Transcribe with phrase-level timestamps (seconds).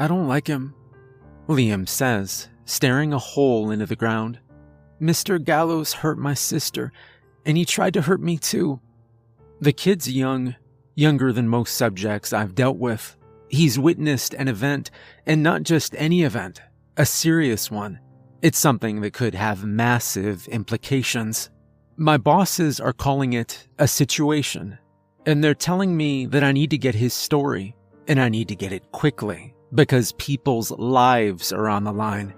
[0.00, 0.74] I don't like him,
[1.48, 4.38] Liam says, staring a hole into the ground.
[5.00, 5.42] Mr.
[5.42, 6.92] Gallows hurt my sister,
[7.44, 8.80] and he tried to hurt me too.
[9.60, 10.54] The kid's young,
[10.94, 13.16] younger than most subjects I've dealt with.
[13.48, 14.92] He's witnessed an event,
[15.26, 16.60] and not just any event,
[16.96, 17.98] a serious one.
[18.40, 21.50] It's something that could have massive implications.
[21.96, 24.78] My bosses are calling it a situation,
[25.26, 27.74] and they're telling me that I need to get his story,
[28.06, 32.34] and I need to get it quickly because people's lives are on the line.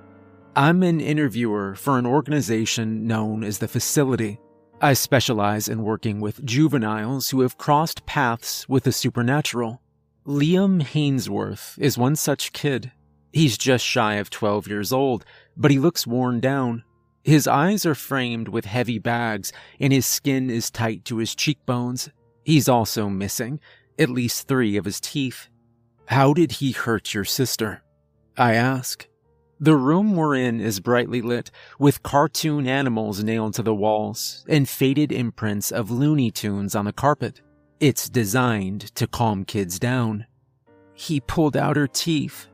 [0.56, 4.38] I'm an interviewer for an organization known as the Facility.
[4.80, 9.80] I specialize in working with juveniles who have crossed paths with the supernatural.
[10.26, 12.90] Liam Hainsworth is one such kid.
[13.32, 15.24] He's just shy of 12 years old,
[15.56, 16.82] but he looks worn down.
[17.22, 22.08] His eyes are framed with heavy bags, and his skin is tight to his cheekbones.
[22.44, 23.60] He's also missing
[23.98, 25.48] at least three of his teeth.
[26.10, 27.84] How did he hurt your sister?
[28.36, 29.06] I ask.
[29.60, 34.68] The room we're in is brightly lit, with cartoon animals nailed to the walls and
[34.68, 37.42] faded imprints of Looney Tunes on the carpet.
[37.78, 40.26] It's designed to calm kids down.
[40.94, 42.48] He pulled out her teeth.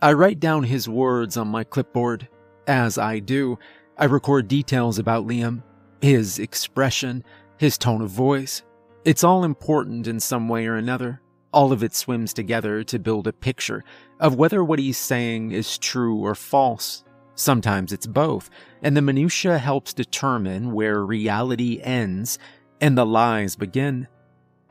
[0.00, 2.28] I write down his words on my clipboard.
[2.66, 3.60] As I do,
[3.96, 5.62] I record details about Liam,
[6.00, 7.22] his expression,
[7.58, 8.64] his tone of voice.
[9.04, 11.20] It's all important in some way or another.
[11.52, 13.84] All of it swims together to build a picture
[14.20, 17.04] of whether what he's saying is true or false.
[17.34, 18.50] Sometimes it's both,
[18.82, 22.38] and the minutiae helps determine where reality ends
[22.80, 24.08] and the lies begin.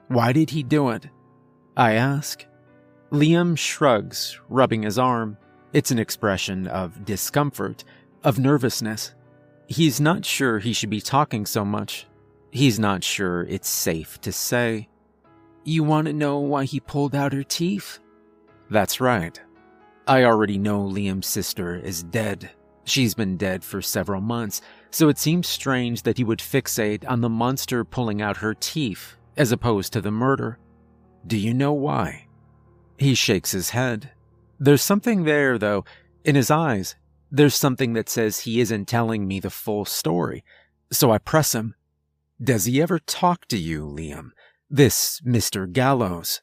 [0.08, 1.08] Why did he do it?
[1.78, 2.46] I ask.
[3.12, 5.38] Liam shrugs, rubbing his arm.
[5.74, 7.84] It's an expression of discomfort,
[8.24, 9.14] of nervousness.
[9.68, 12.08] He's not sure he should be talking so much.
[12.52, 14.90] He's not sure it's safe to say.
[15.64, 18.00] You want to know why he pulled out her teeth?
[18.70, 19.40] That's right.
[20.08, 22.50] I already know Liam's sister is dead.
[22.84, 27.22] She's been dead for several months, so it seems strange that he would fixate on
[27.22, 30.58] the monster pulling out her teeth as opposed to the murder.
[31.28, 32.26] Do you know why?
[32.98, 34.12] He shakes his head.
[34.60, 35.86] There's something there, though,
[36.24, 36.96] in his eyes.
[37.32, 40.44] There's something that says he isn't telling me the full story,
[40.92, 41.76] so I press him.
[42.44, 44.32] Does he ever talk to you, Liam?
[44.74, 45.70] This Mr.
[45.70, 46.42] Gallows.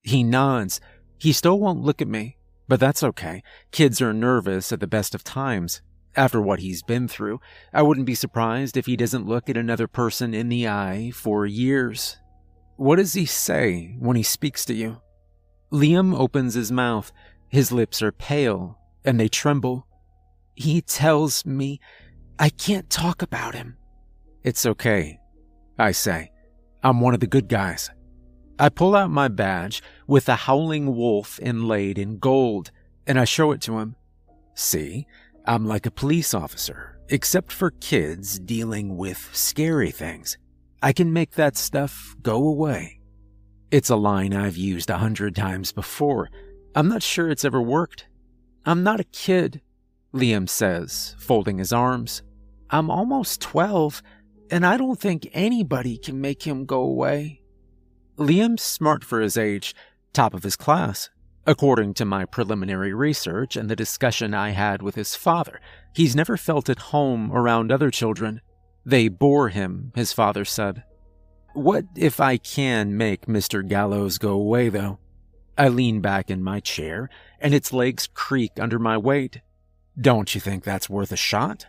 [0.00, 0.80] He nods.
[1.18, 3.42] He still won't look at me, but that's okay.
[3.70, 5.82] Kids are nervous at the best of times.
[6.16, 7.38] After what he's been through,
[7.74, 11.44] I wouldn't be surprised if he doesn't look at another person in the eye for
[11.44, 12.16] years.
[12.76, 15.02] What does he say when he speaks to you?
[15.70, 17.12] Liam opens his mouth.
[17.50, 19.86] His lips are pale and they tremble.
[20.54, 21.80] He tells me
[22.38, 23.76] I can't talk about him.
[24.42, 25.18] It's okay,
[25.78, 26.30] I say.
[26.86, 27.90] I'm one of the good guys.
[28.60, 32.70] I pull out my badge with a howling wolf inlaid in gold,
[33.08, 33.96] and I show it to him.
[34.54, 35.08] See,
[35.46, 40.38] I'm like a police officer, except for kids dealing with scary things.
[40.80, 43.00] I can make that stuff go away.
[43.72, 46.30] It's a line I've used a hundred times before.
[46.76, 48.06] I'm not sure it's ever worked.
[48.64, 49.60] I'm not a kid,
[50.14, 52.22] Liam says, folding his arms.
[52.70, 54.04] I'm almost 12
[54.50, 57.42] and I don't think anybody can make him go away.
[58.16, 59.74] Liam's smart for his age,
[60.12, 61.10] top of his class.
[61.46, 65.60] According to my preliminary research and the discussion I had with his father,
[65.94, 68.40] he's never felt at home around other children.
[68.84, 70.82] They bore him, his father said.
[71.52, 73.66] What if I can make Mr.
[73.66, 74.98] Gallows go away, though?
[75.56, 77.08] I lean back in my chair,
[77.40, 79.40] and its legs creak under my weight.
[79.98, 81.66] Don't you think that's worth a shot?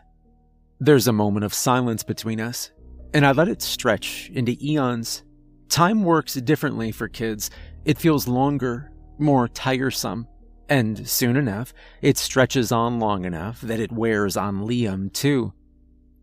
[0.80, 2.72] There's a moment of silence between us,
[3.14, 5.24] and I let it stretch into eons.
[5.70, 7.50] Time works differently for kids.
[7.84, 10.28] It feels longer, more tiresome,
[10.70, 15.52] and soon enough, it stretches on long enough that it wears on Liam, too.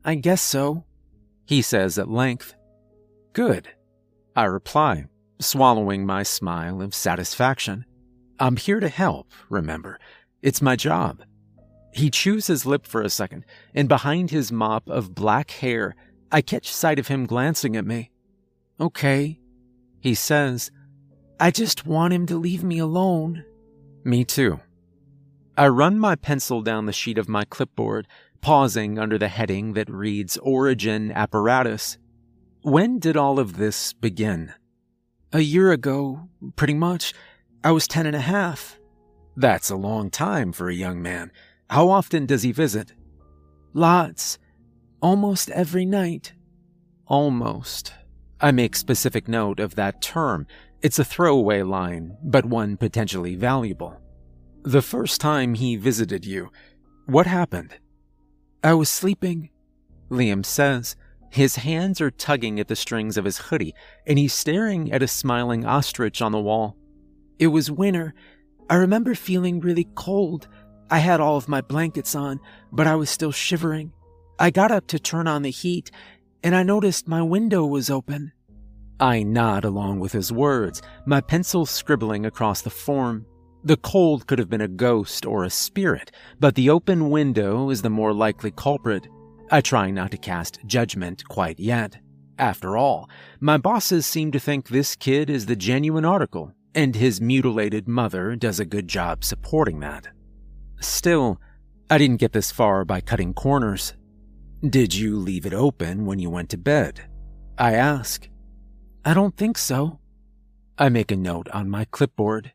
[0.04, 0.84] I guess so,
[1.46, 2.54] he says at length.
[3.32, 3.68] Good,
[4.36, 5.06] I reply,
[5.40, 7.86] swallowing my smile of satisfaction.
[8.38, 9.98] I'm here to help, remember.
[10.42, 11.22] It's my job.
[11.94, 15.94] He chews his lip for a second, and behind his mop of black hair,
[16.32, 18.10] I catch sight of him glancing at me.
[18.80, 19.38] Okay,
[20.00, 20.72] he says.
[21.38, 23.44] I just want him to leave me alone.
[24.02, 24.58] Me too.
[25.56, 28.08] I run my pencil down the sheet of my clipboard,
[28.40, 31.96] pausing under the heading that reads Origin Apparatus.
[32.62, 34.52] When did all of this begin?
[35.32, 37.14] A year ago, pretty much.
[37.62, 38.80] I was ten and a half.
[39.36, 41.30] That's a long time for a young man.
[41.74, 42.92] How often does he visit?
[43.72, 44.38] Lots.
[45.02, 46.32] Almost every night.
[47.08, 47.92] Almost.
[48.40, 50.46] I make specific note of that term.
[50.82, 54.00] It's a throwaway line, but one potentially valuable.
[54.62, 56.52] The first time he visited you,
[57.06, 57.74] what happened?
[58.62, 59.50] I was sleeping,
[60.12, 60.94] Liam says.
[61.30, 63.74] His hands are tugging at the strings of his hoodie,
[64.06, 66.76] and he's staring at a smiling ostrich on the wall.
[67.40, 68.14] It was winter.
[68.70, 70.46] I remember feeling really cold.
[70.90, 72.40] I had all of my blankets on,
[72.70, 73.92] but I was still shivering.
[74.38, 75.90] I got up to turn on the heat,
[76.42, 78.32] and I noticed my window was open.
[79.00, 83.26] I nod along with his words, my pencil scribbling across the form.
[83.64, 87.82] The cold could have been a ghost or a spirit, but the open window is
[87.82, 89.08] the more likely culprit.
[89.50, 91.96] I try not to cast judgment quite yet.
[92.38, 93.08] After all,
[93.40, 98.36] my bosses seem to think this kid is the genuine article, and his mutilated mother
[98.36, 100.08] does a good job supporting that.
[100.84, 101.40] Still,
[101.88, 103.94] I didn't get this far by cutting corners.
[104.68, 107.08] Did you leave it open when you went to bed?
[107.58, 108.28] I ask.
[109.04, 109.98] I don't think so.
[110.78, 112.52] I make a note on my clipboard.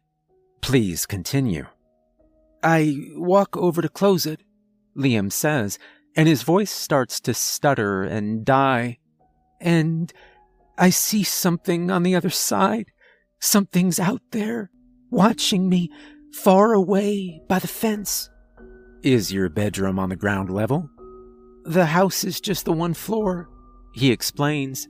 [0.61, 1.65] Please continue.
[2.61, 4.41] I walk over to close it,
[4.95, 5.79] Liam says,
[6.15, 8.99] and his voice starts to stutter and die.
[9.61, 10.11] And
[10.77, 12.91] I see something on the other side.
[13.39, 14.69] Something's out there,
[15.09, 15.89] watching me,
[16.33, 18.29] far away by the fence.
[19.03, 20.89] Is your bedroom on the ground level?
[21.65, 23.49] The house is just the one floor,
[23.93, 24.87] he explains.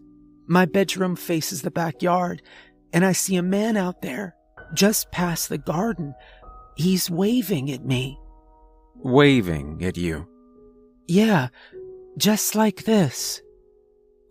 [0.48, 2.42] My bedroom faces the backyard,
[2.94, 4.36] and I see a man out there,
[4.74, 6.16] just past the garden.
[6.76, 8.18] He's waving at me.
[8.96, 10.28] Waving at you?
[11.08, 11.50] Yeah,
[12.18, 13.42] just like this.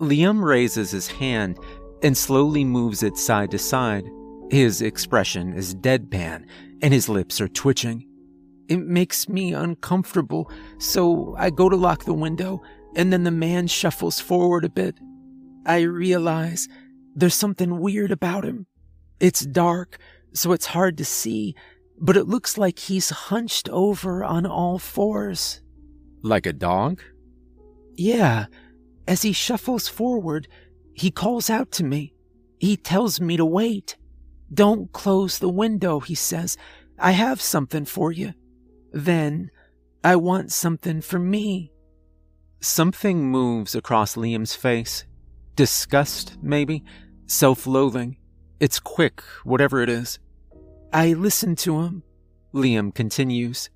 [0.00, 1.58] Liam raises his hand
[2.02, 4.04] and slowly moves it side to side.
[4.50, 6.44] His expression is deadpan,
[6.82, 8.06] and his lips are twitching.
[8.68, 12.62] It makes me uncomfortable, so I go to lock the window,
[12.94, 14.98] and then the man shuffles forward a bit.
[15.66, 16.68] I realize
[17.14, 18.66] there's something weird about him.
[19.20, 19.98] It's dark,
[20.32, 21.54] so it's hard to see,
[22.00, 25.60] but it looks like he's hunched over on all fours.
[26.22, 27.02] Like a dog?
[27.96, 28.46] Yeah.
[29.06, 30.48] As he shuffles forward,
[30.94, 32.14] he calls out to me.
[32.58, 33.96] He tells me to wait.
[34.52, 36.56] Don't close the window, he says.
[36.98, 38.34] I have something for you.
[38.92, 39.50] Then,
[40.02, 41.72] I want something for me.
[42.60, 45.04] Something moves across Liam's face.
[45.54, 46.84] Disgust, maybe?
[47.26, 48.16] Self loathing.
[48.58, 50.18] It's quick, whatever it is.
[50.92, 52.02] I listen to him.
[52.54, 53.70] Liam continues.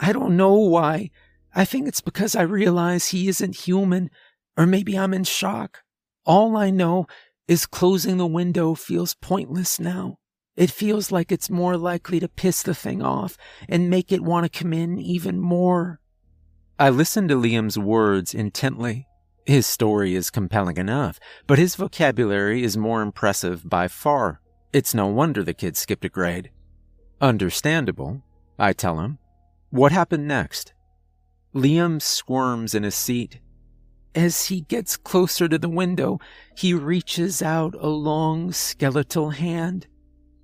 [0.00, 1.10] I don't know why.
[1.54, 4.10] I think it's because I realize he isn't human,
[4.56, 5.82] or maybe I'm in shock.
[6.24, 7.06] All I know
[7.46, 10.16] is closing the window feels pointless now.
[10.56, 13.36] It feels like it's more likely to piss the thing off
[13.68, 16.00] and make it want to come in even more.
[16.78, 19.06] I listen to Liam's words intently.
[19.46, 24.40] His story is compelling enough, but his vocabulary is more impressive by far.
[24.72, 26.50] It's no wonder the kid skipped a grade.
[27.20, 28.22] Understandable,
[28.58, 29.18] I tell him.
[29.70, 30.72] What happened next?
[31.54, 33.40] Liam squirms in his seat.
[34.14, 36.20] As he gets closer to the window,
[36.56, 39.88] he reaches out a long skeletal hand.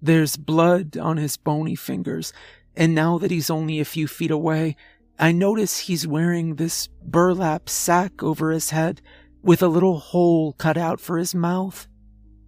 [0.03, 2.33] There's blood on his bony fingers,
[2.75, 4.77] and now that he's only a few feet away,
[5.19, 9.03] I notice he's wearing this burlap sack over his head
[9.43, 11.87] with a little hole cut out for his mouth.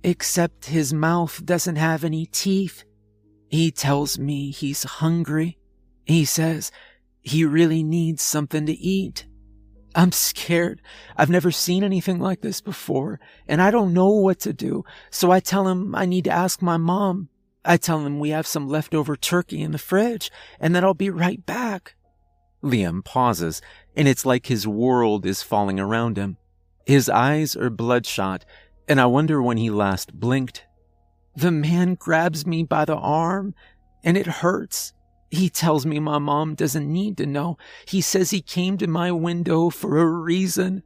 [0.02, 2.84] Except his mouth doesn't have any teeth.
[3.48, 5.58] He tells me he's hungry.
[6.04, 6.72] He says
[7.20, 9.26] he really needs something to eat.
[9.94, 10.80] I'm scared.
[11.16, 15.30] I've never seen anything like this before, and I don't know what to do, so
[15.30, 17.28] I tell him I need to ask my mom.
[17.64, 21.10] I tell him we have some leftover turkey in the fridge and that I'll be
[21.10, 21.94] right back.
[22.62, 23.60] Liam pauses,
[23.96, 26.36] and it's like his world is falling around him.
[26.86, 28.44] His eyes are bloodshot,
[28.88, 30.64] and I wonder when he last blinked.
[31.36, 33.54] The man grabs me by the arm,
[34.04, 34.92] and it hurts.
[35.32, 37.56] He tells me my mom doesn't need to know.
[37.86, 40.82] He says he came to my window for a reason.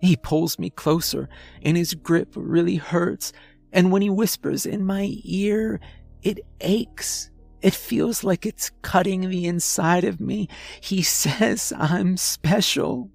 [0.00, 1.28] He pulls me closer,
[1.62, 3.32] and his grip really hurts.
[3.72, 5.80] And when he whispers in my ear,
[6.22, 7.30] it aches.
[7.62, 10.48] It feels like it's cutting the inside of me.
[10.80, 13.12] He says I'm special.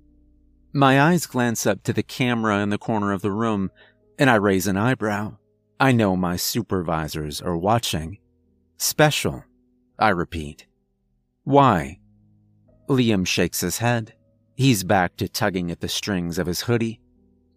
[0.72, 3.70] My eyes glance up to the camera in the corner of the room,
[4.18, 5.36] and I raise an eyebrow.
[5.78, 8.20] I know my supervisors are watching.
[8.78, 9.44] Special,
[10.00, 10.68] I repeat.
[11.50, 11.98] Why?
[12.88, 14.14] Liam shakes his head.
[14.56, 17.02] He's back to tugging at the strings of his hoodie.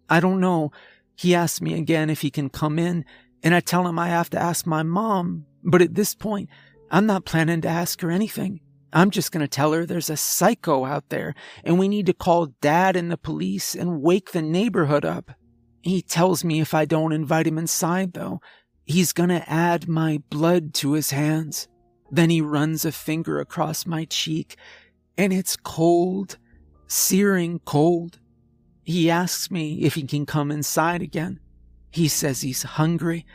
[0.09, 0.71] I don't know.
[1.15, 3.05] He asks me again if he can come in,
[3.43, 5.45] and I tell him I have to ask my mom.
[5.63, 6.49] But at this point,
[6.89, 8.61] I'm not planning to ask her anything.
[8.93, 12.13] I'm just going to tell her there's a psycho out there and we need to
[12.13, 15.33] call dad and the police and wake the neighborhood up.
[15.83, 18.41] He tells me if I don't invite him inside, though,
[18.85, 21.67] he's going to add my blood to his hands.
[22.13, 24.55] Then he runs a finger across my cheek,
[25.17, 26.37] and it's cold,
[26.85, 28.19] searing cold.
[28.83, 31.39] He asks me if he can come inside again.
[31.89, 33.25] He says he's hungry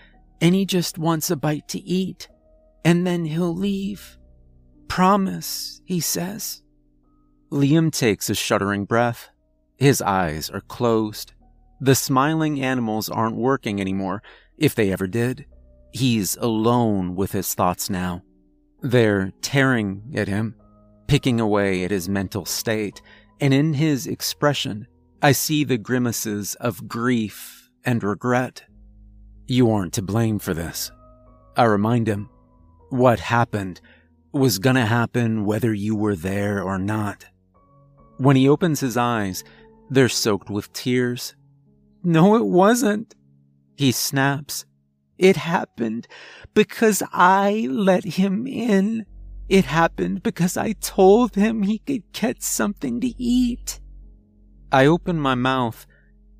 [0.40, 2.28] and he just wants a bite to eat,
[2.84, 4.16] and then he'll leave.
[4.86, 6.62] Promise, he says.
[7.50, 9.30] Liam takes a shuddering breath.
[9.76, 11.32] His eyes are closed.
[11.80, 14.22] The smiling animals aren't working anymore,
[14.56, 15.46] if they ever did.
[15.90, 18.22] He's alone with his thoughts now.
[18.80, 20.54] They're tearing at him,
[21.06, 23.02] picking away at his mental state,
[23.40, 24.86] and in his expression,
[25.20, 28.64] I see the grimaces of grief and regret.
[29.46, 30.92] You aren't to blame for this.
[31.56, 32.30] I remind him.
[32.90, 33.80] What happened
[34.32, 37.26] was gonna happen whether you were there or not.
[38.18, 39.42] When he opens his eyes,
[39.90, 41.34] they're soaked with tears.
[42.04, 43.14] No, it wasn't.
[43.76, 44.66] He snaps.
[45.18, 46.06] It happened
[46.54, 49.04] because I let him in.
[49.48, 53.80] It happened because I told him he could get something to eat.
[54.70, 55.86] I open my mouth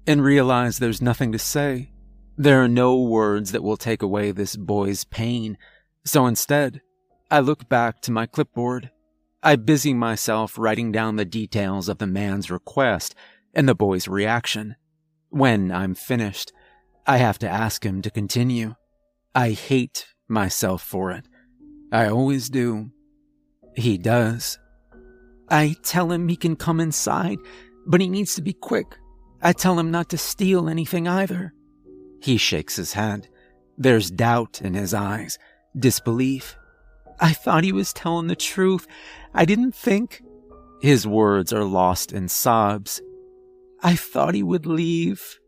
[0.07, 1.93] and realize there's nothing to say.
[2.37, 5.59] There are no words that will take away this boy's pain.
[6.05, 6.83] So instead,
[7.31, 8.91] I look back to my clipboard.
[9.43, 13.15] I busy myself writing down the details of the man's request
[13.55, 14.77] and the boy's reaction.
[15.31, 16.53] When I'm finished,
[17.09, 18.75] I have to ask him to continue.
[19.35, 21.25] I hate myself for it.
[21.91, 22.91] I always do.
[23.75, 24.59] He does.
[25.49, 27.39] I tell him he can come inside,
[27.87, 28.99] but he needs to be quick.
[29.41, 31.55] I tell him not to steal anything either.
[32.21, 33.29] He shakes his head.
[33.79, 35.39] There's doubt in his eyes,
[35.79, 36.59] disbelief.
[37.21, 38.87] I thought he was telling the truth.
[39.33, 40.23] I didn't think.
[40.83, 43.01] His words are lost in sobs.
[43.83, 45.39] I thought he would leave.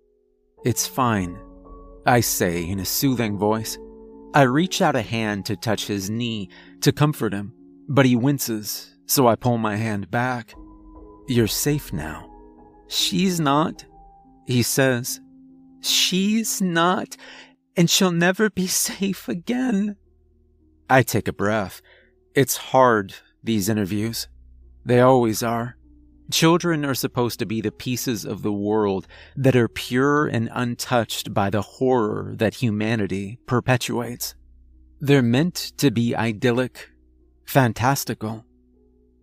[0.65, 1.39] It's fine.
[2.07, 3.79] I say in a soothing voice.
[4.33, 6.49] I reach out a hand to touch his knee
[6.81, 7.53] to comfort him,
[7.89, 10.55] but he winces, so I pull my hand back.
[11.29, 12.31] You're safe now.
[12.89, 13.85] She's not,
[14.47, 15.21] he says.
[15.81, 17.17] She's not,
[17.77, 19.97] and she'll never be safe again.
[20.89, 21.83] I take a breath.
[22.35, 24.29] It's hard, these interviews.
[24.85, 25.77] They always are.
[26.31, 29.07] Children are supposed to be the pieces of the world
[29.37, 34.35] that are pure and untouched by the horror that humanity perpetuates.
[35.01, 36.91] They're meant to be idyllic,
[37.47, 38.45] fantastical,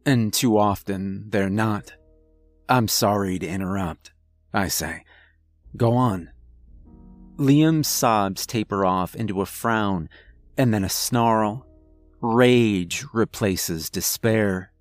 [0.05, 1.93] and too often they're not.
[2.67, 4.11] I'm sorry to interrupt,
[4.53, 5.03] I say.
[5.77, 6.31] Go on.
[7.37, 10.09] Liam's sobs taper off into a frown
[10.57, 11.65] and then a snarl.
[12.19, 14.71] Rage replaces despair.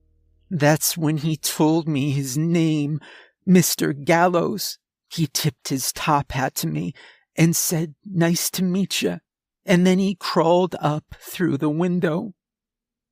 [0.51, 3.01] That's when he told me his name,
[3.49, 3.93] Mr.
[4.05, 4.79] Gallows.
[5.09, 6.93] He tipped his top hat to me
[7.37, 9.19] and said, Nice to meet you.
[9.65, 12.35] And then he crawled up through the window.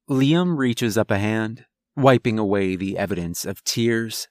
[0.08, 4.28] Liam reaches up a hand, wiping away the evidence of tears.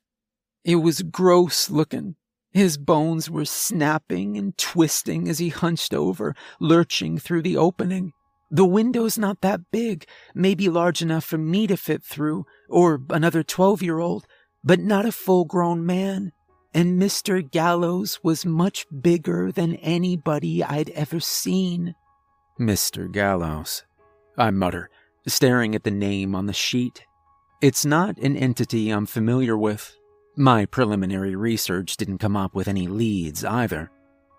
[0.64, 2.16] It was gross looking.
[2.52, 8.14] His bones were snapping and twisting as he hunched over, lurching through the opening.
[8.54, 10.06] The window's not that big,
[10.36, 14.28] maybe large enough for me to fit through, or another 12 year old,
[14.64, 16.32] but not a full grown man.
[16.72, 17.42] And Mr.
[17.50, 21.96] Gallows was much bigger than anybody I'd ever seen.
[22.60, 23.12] Mr.
[23.12, 23.86] Gallows,
[24.38, 24.92] I mutter,
[25.28, 27.06] staring at the name on the sheet.
[27.60, 29.98] It's not an entity I'm familiar with.
[30.36, 33.90] My preliminary research didn't come up with any leads either.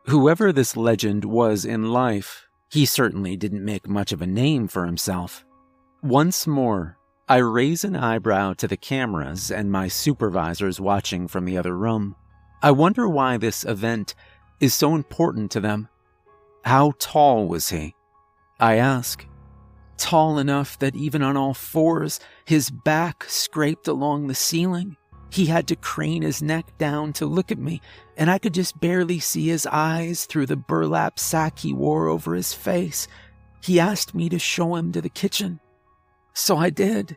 [0.07, 4.87] Whoever this legend was in life he certainly didn't make much of a name for
[4.87, 5.45] himself.
[6.03, 11.57] Once more, I raise an eyebrow to the cameras and my supervisors watching from the
[11.57, 12.17] other room.
[12.63, 14.15] I wonder why this event
[14.61, 15.89] is so important to them.
[16.65, 17.95] How tall was he?
[18.61, 19.27] I ask.
[19.97, 24.97] Tall enough that even on all fours, his back scraped along the ceiling.
[25.35, 27.81] He had to crane his neck down to look at me,
[28.17, 32.37] and I could just barely see his eyes through the burlap sack he wore over
[32.37, 33.09] his face.
[33.61, 35.59] He asked me to show him to the kitchen.
[36.35, 37.17] So I did.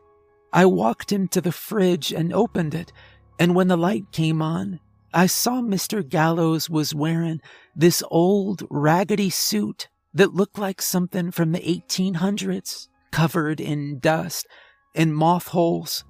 [0.52, 2.92] I walked him to the fridge and opened it,
[3.38, 4.80] and when the light came on,
[5.14, 6.02] I saw Mr.
[6.02, 7.40] Gallows was wearing
[7.76, 14.48] this old raggedy suit that looked like something from the 1800s, covered in dust
[14.96, 16.04] and moth holes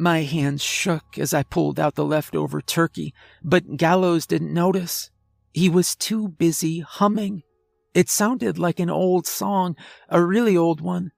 [0.00, 3.12] my hands shook as I pulled out the leftover turkey,
[3.44, 5.10] but Gallows didn't notice.
[5.52, 7.42] He was too busy humming.
[7.92, 9.76] It sounded like an old song,
[10.08, 11.12] a really old one.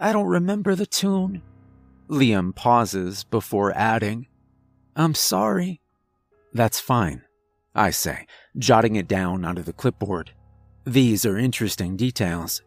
[0.00, 1.42] I don't remember the tune.
[2.08, 4.28] Liam pauses before adding,
[4.96, 5.82] I'm sorry.
[6.54, 7.22] That's fine,
[7.74, 10.32] I say, jotting it down onto the clipboard.
[10.84, 12.62] These are interesting details.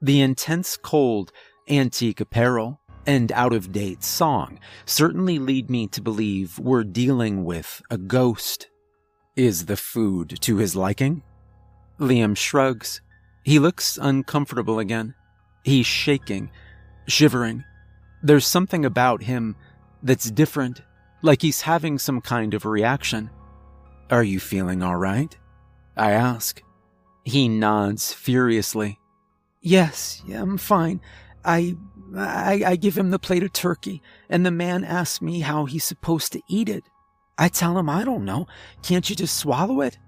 [0.00, 1.32] The intense cold
[1.68, 7.82] antique apparel, and out of date song certainly lead me to believe we're dealing with
[7.90, 8.68] a ghost.
[9.36, 11.22] Is the food to his liking?
[11.98, 13.00] Liam shrugs.
[13.44, 15.14] He looks uncomfortable again.
[15.64, 16.50] He's shaking,
[17.06, 17.64] shivering.
[18.22, 19.56] There's something about him
[20.02, 20.82] that's different,
[21.22, 23.30] like he's having some kind of reaction.
[24.10, 25.36] Are you feeling all right?
[25.96, 26.62] I ask.
[27.24, 28.98] He nods furiously.
[29.60, 31.00] Yes, I'm fine.
[31.44, 31.76] I,
[32.16, 35.84] I, I give him the plate of turkey, and the man asks me how he's
[35.84, 36.84] supposed to eat it.
[37.38, 38.46] I tell him I don't know.
[38.82, 39.98] Can't you just swallow it?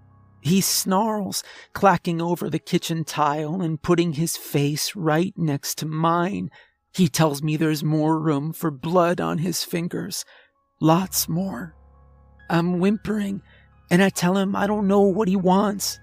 [0.41, 1.43] He snarls,
[1.73, 6.51] clacking over the kitchen tile and putting his face right next to mine.
[6.95, 10.25] He tells me there's more room for blood on his fingers.
[10.81, 11.75] Lots more.
[12.51, 13.41] I'm whimpering,
[13.91, 15.99] and I tell him I don't know what he wants.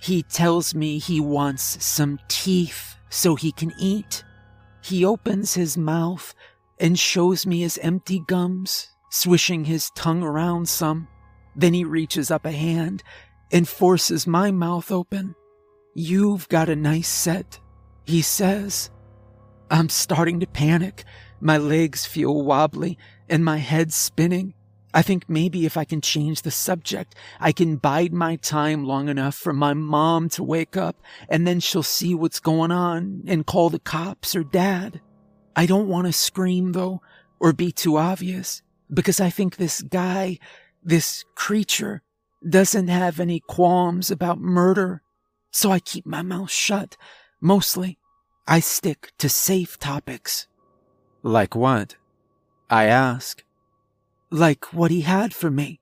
[0.00, 4.24] He tells me he wants some teeth so he can eat.
[4.84, 6.34] He opens his mouth
[6.78, 11.08] and shows me his empty gums, swishing his tongue around some.
[11.56, 13.02] Then he reaches up a hand
[13.50, 15.36] and forces my mouth open.
[15.94, 17.60] You've got a nice set,
[18.04, 18.90] he says.
[19.70, 21.04] I'm starting to panic.
[21.40, 24.52] My legs feel wobbly and my head spinning.
[24.94, 29.08] I think maybe if I can change the subject, I can bide my time long
[29.08, 33.44] enough for my mom to wake up and then she'll see what's going on and
[33.44, 35.00] call the cops or dad.
[35.56, 37.02] I don't want to scream though
[37.40, 40.38] or be too obvious because I think this guy,
[40.84, 42.02] this creature,
[42.48, 45.02] doesn't have any qualms about murder.
[45.50, 46.96] So I keep my mouth shut.
[47.40, 47.98] Mostly,
[48.46, 50.46] I stick to safe topics.
[51.22, 51.96] Like what?
[52.70, 53.43] I ask
[54.30, 55.80] like what he had for me.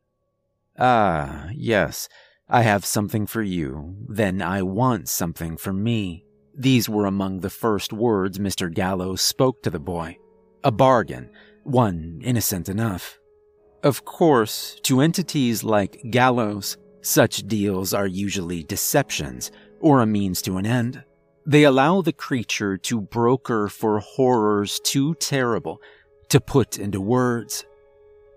[0.79, 2.09] Ah, yes,
[2.49, 3.97] I have something for you.
[4.09, 6.25] Then I want something for me.
[6.55, 8.73] These were among the first words Mr.
[8.73, 10.19] Gallows spoke to the boy.
[10.65, 11.31] A bargain,
[11.65, 13.19] one innocent enough.
[13.83, 19.51] Of course, to entities like Gallows, such deals are usually deceptions
[19.81, 21.03] or a means to an end.
[21.45, 25.81] They allow the creature to broker for horrors too terrible
[26.29, 27.65] to put into words.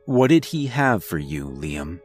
[0.05, 1.99] What did he have for you, Liam?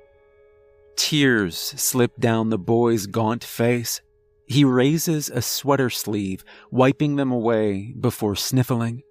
[0.96, 4.00] Tears slip down the boy's gaunt face.
[4.46, 9.02] He raises a sweater sleeve, wiping them away before sniffling.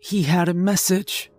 [0.00, 1.30] He had a message.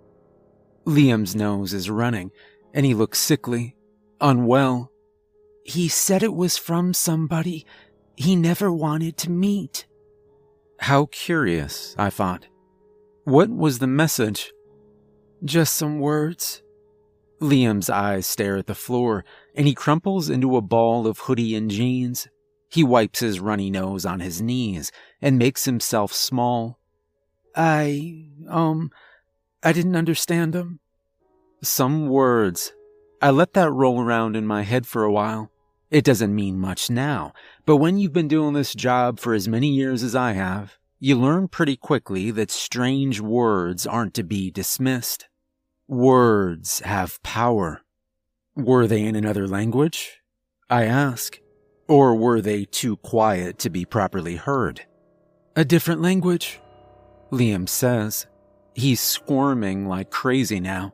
[0.85, 2.31] Liam's nose is running,
[2.73, 3.75] and he looks sickly,
[4.19, 4.91] unwell.
[5.63, 7.65] He said it was from somebody
[8.15, 9.85] he never wanted to meet.
[10.79, 12.47] How curious, I thought.
[13.23, 14.51] What was the message?
[15.43, 16.60] Just some words.
[17.41, 19.25] Liam's eyes stare at the floor,
[19.55, 22.27] and he crumples into a ball of hoodie and jeans.
[22.69, 26.79] He wipes his runny nose on his knees and makes himself small.
[27.55, 28.91] I, um,
[29.63, 30.79] I didn't understand them.
[31.61, 32.71] Some words.
[33.21, 35.51] I let that roll around in my head for a while.
[35.89, 37.33] It doesn't mean much now,
[37.65, 41.19] but when you've been doing this job for as many years as I have, you
[41.19, 45.27] learn pretty quickly that strange words aren't to be dismissed.
[45.91, 47.81] Words have power.
[48.55, 50.21] Were they in another language?
[50.69, 51.37] I ask.
[51.89, 54.85] Or were they too quiet to be properly heard?
[55.57, 56.61] A different language,
[57.29, 58.25] Liam says.
[58.73, 60.93] He's squirming like crazy now.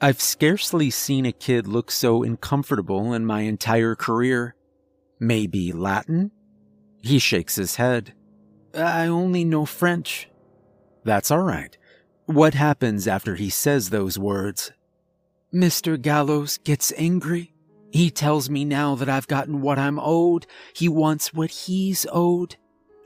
[0.00, 4.54] I've scarcely seen a kid look so uncomfortable in my entire career.
[5.18, 6.30] Maybe Latin?
[7.02, 8.14] He shakes his head.
[8.72, 10.30] I only know French.
[11.02, 11.76] That's all right.
[12.28, 14.70] What happens after he says those words?
[15.50, 15.98] Mr.
[15.98, 17.54] Gallows gets angry.
[17.90, 20.46] He tells me now that I've gotten what I'm owed.
[20.74, 22.56] He wants what he's owed.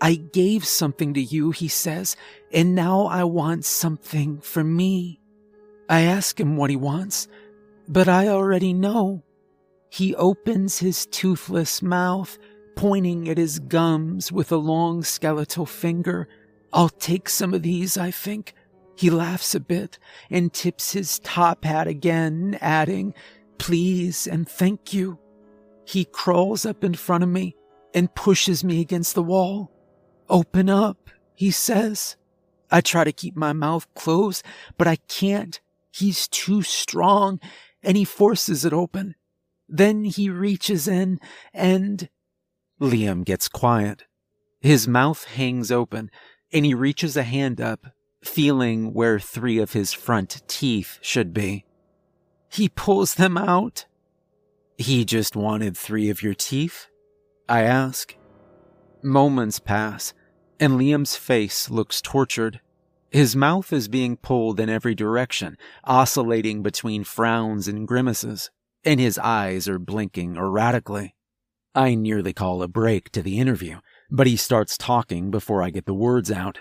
[0.01, 2.17] I gave something to you, he says,
[2.53, 5.21] and now I want something for me.
[5.89, 7.29] I ask him what he wants,
[7.87, 9.23] but I already know.
[9.89, 12.39] He opens his toothless mouth,
[12.75, 16.27] pointing at his gums with a long skeletal finger.
[16.73, 18.55] I'll take some of these, I think.
[18.97, 19.99] He laughs a bit
[20.31, 23.15] and tips his top hat again, adding,
[23.59, 25.19] Please and thank you.
[25.85, 27.57] He crawls up in front of me
[27.95, 29.71] and pushes me against the wall.
[30.29, 32.17] Open up, he says.
[32.71, 34.45] I try to keep my mouth closed,
[34.79, 35.61] but I can't.
[35.91, 37.39] He's too strong,
[37.83, 39.15] and he forces it open.
[39.69, 41.21] Then he reaches in
[41.53, 42.09] and.
[42.81, 44.05] Liam gets quiet.
[44.61, 46.11] His mouth hangs open,
[46.53, 47.87] and he reaches a hand up
[48.23, 51.65] feeling where three of his front teeth should be.
[52.49, 53.87] He pulls them out.
[54.79, 56.87] He just wanted three of your teeth?
[57.49, 58.17] I ask.
[59.03, 60.15] Moments pass,
[60.61, 62.61] and Liam's face looks tortured.
[63.11, 68.51] His mouth is being pulled in every direction, oscillating between frowns and grimaces,
[68.85, 71.15] and his eyes are blinking erratically.
[71.75, 73.79] I nearly call a break to the interview,
[74.11, 76.61] but he starts talking before I get the words out.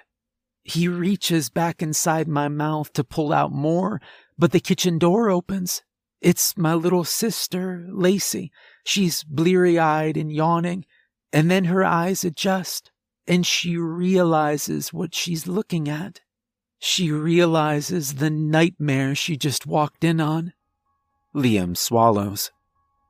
[0.64, 4.02] He reaches back inside my mouth to pull out more,
[4.38, 5.82] but the kitchen door opens.
[6.22, 8.52] It's my little sister, Lacey.
[8.84, 10.86] She's bleary eyed and yawning,
[11.34, 12.92] and then her eyes adjust,
[13.28, 16.22] and she realizes what she's looking at.
[16.78, 20.54] She realizes the nightmare she just walked in on.
[21.36, 22.52] Liam swallows.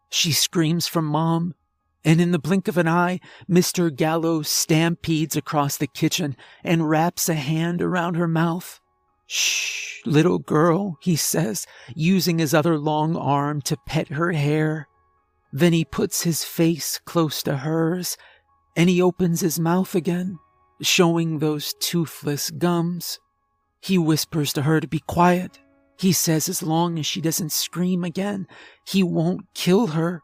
[0.10, 1.56] She screams for mom,
[2.04, 3.96] and in the blink of an eye, Mr.
[3.96, 8.80] Gallows stampedes across the kitchen and wraps a hand around her mouth.
[9.28, 14.88] Shh, little girl, he says, using his other long arm to pet her hair.
[15.54, 18.18] Then he puts his face close to hers,
[18.76, 20.40] and he opens his mouth again,
[20.82, 23.20] showing those toothless gums.
[23.82, 25.60] He whispers to her to be quiet.
[26.00, 28.48] He says as long as she doesn't scream again,
[28.88, 30.24] he won't kill her.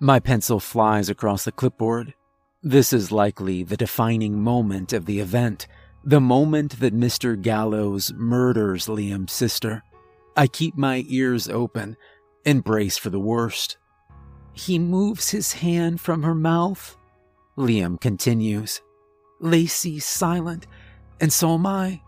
[0.00, 2.14] My pencil flies across the clipboard.
[2.62, 5.66] This is likely the defining moment of the event,
[6.04, 7.40] the moment that Mr.
[7.40, 9.82] Gallows murders Liam's sister.
[10.36, 11.96] I keep my ears open
[12.46, 13.76] and brace for the worst.
[14.52, 16.96] He moves his hand from her mouth.
[17.56, 18.80] Liam continues.
[19.40, 20.68] Lacey's silent,
[21.20, 22.02] and so am I.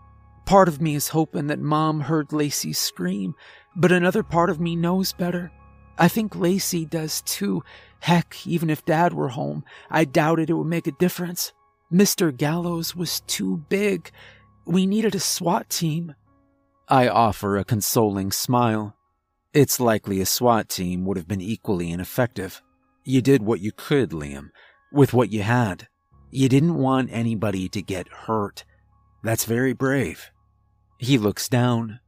[0.45, 3.35] Part of me is hoping that Mom heard Lacey scream,
[3.75, 5.51] but another part of me knows better.
[5.97, 7.63] I think Lacey does too.
[7.99, 11.53] Heck, even if Dad were home, I doubted it would make a difference.
[11.91, 12.35] Mr.
[12.35, 14.11] Gallows was too big.
[14.65, 16.15] We needed a SWAT team.
[16.87, 18.95] I offer a consoling smile.
[19.53, 22.61] It's likely a SWAT team would have been equally ineffective.
[23.03, 24.51] You did what you could, Liam,
[24.91, 25.87] with what you had.
[26.29, 28.63] You didn't want anybody to get hurt.
[29.23, 30.31] That's very brave.
[30.97, 31.99] He looks down.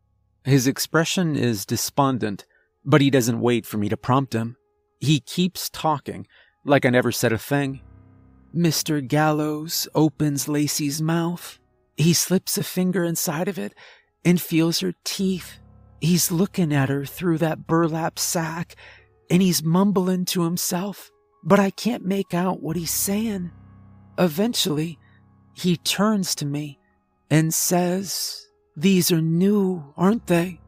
[0.46, 2.46] His expression is despondent,
[2.86, 4.58] but he doesn't wait for me to prompt him.
[5.00, 6.28] He keeps talking,
[6.66, 7.82] like I never said a thing.
[8.56, 9.06] Mr.
[9.06, 11.60] Gallows opens Lacey's mouth.
[11.98, 13.74] He slips a finger inside of it
[14.24, 15.60] and feels her teeth.
[16.00, 18.76] He's looking at her through that burlap sack
[19.30, 21.12] and he's mumbling to himself,
[21.44, 23.52] but I can't make out what he's saying.
[24.18, 25.00] Eventually,
[25.54, 26.80] he turns to me
[27.30, 30.60] and says, These are new, aren't they?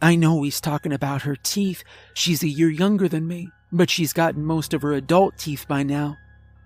[0.00, 1.82] I know he's talking about her teeth.
[2.14, 5.82] She's a year younger than me, but she's gotten most of her adult teeth by
[5.82, 6.16] now.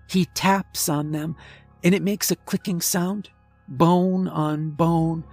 [0.09, 1.35] He taps on them,
[1.83, 3.29] and it makes a clicking sound,
[3.67, 5.23] bone on bone,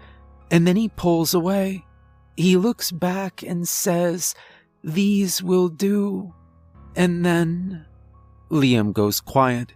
[0.51, 1.85] and then he pulls away.
[2.37, 4.35] He looks back and says,
[4.85, 6.35] These will do.
[6.95, 7.85] And then
[8.51, 9.73] Liam goes quiet.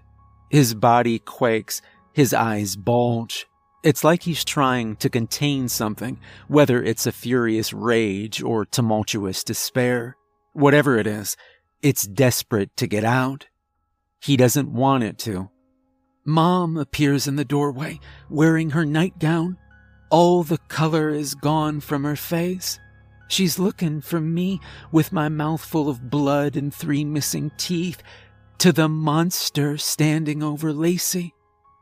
[0.51, 1.83] His body quakes,
[2.13, 3.47] his eyes bulge.
[3.83, 10.17] It's like he's trying to contain something, whether it's a furious rage or tumultuous despair.
[10.53, 11.37] Whatever it is,
[11.83, 13.49] it's desperate to get out.
[14.21, 15.51] He doesn't want it to.
[16.25, 17.99] Mom appears in the doorway,
[18.31, 19.59] wearing her nightgown.
[20.11, 22.79] All the color is gone from her face.
[23.27, 24.61] She's looking from me
[24.93, 28.01] with my mouth full of blood and three missing teeth
[28.59, 31.35] to the monster standing over Lacey.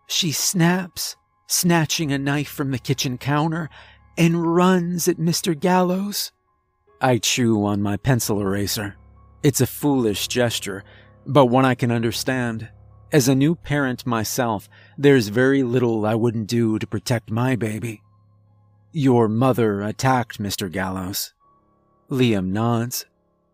[0.07, 1.17] She snaps
[1.51, 3.69] snatching a knife from the kitchen counter,
[4.17, 5.59] and runs at Mr.
[5.59, 6.31] Gallows.
[7.01, 8.97] I chew on my pencil eraser.
[9.43, 10.85] It's a foolish gesture,
[11.27, 12.69] but one I can understand.
[13.13, 18.03] As a new parent myself, there's very little I wouldn't do to protect my baby.
[18.93, 20.71] Your mother attacked Mr.
[20.71, 21.35] Gallows.
[22.09, 23.07] Liam nods.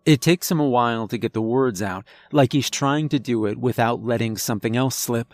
[0.05, 3.47] It takes him a while to get the words out, like he's trying to do
[3.47, 5.33] it without letting something else slip.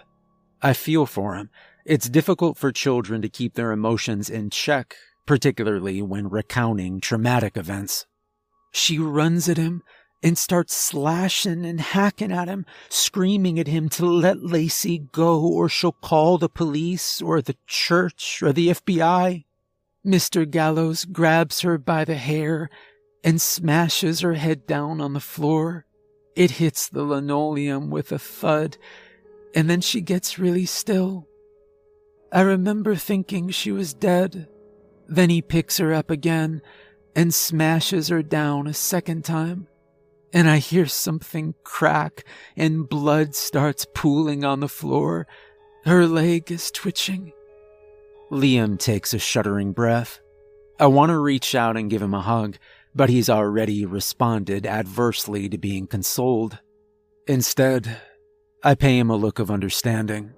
[0.62, 1.50] I feel for him,
[1.84, 4.94] it's difficult for children to keep their emotions in check,
[5.26, 8.06] particularly when recounting traumatic events.
[8.72, 9.82] She runs at him
[10.22, 15.68] and starts slashing and hacking at him, screaming at him to let Lacey go or
[15.68, 19.44] she'll call the police or the church or the FBI.
[20.06, 20.48] Mr.
[20.48, 22.70] Gallows grabs her by the hair
[23.24, 25.86] and smashes her head down on the floor.
[26.34, 28.78] It hits the linoleum with a thud,
[29.54, 31.28] and then she gets really still.
[32.32, 34.48] I remember thinking she was dead.
[35.06, 36.62] Then he picks her up again
[37.14, 39.68] and smashes her down a second time.
[40.32, 42.24] And I hear something crack
[42.56, 45.26] and blood starts pooling on the floor.
[45.84, 47.34] Her leg is twitching.
[48.30, 50.20] Liam takes a shuddering breath.
[50.80, 52.56] I want to reach out and give him a hug,
[52.94, 56.58] but he's already responded adversely to being consoled.
[57.26, 58.00] Instead,
[58.62, 60.32] I pay him a look of understanding.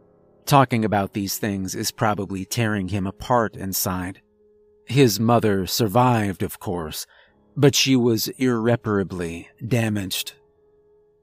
[0.46, 4.20] Talking about these things is probably tearing him apart inside.
[4.86, 7.06] His mother survived, of course,
[7.56, 10.34] but she was irreparably damaged.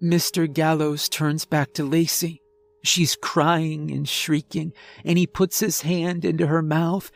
[0.01, 0.51] Mr.
[0.51, 2.41] Gallows turns back to Lacey.
[2.83, 4.73] She's crying and shrieking,
[5.05, 7.11] and he puts his hand into her mouth,